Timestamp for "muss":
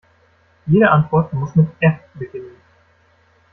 1.31-1.53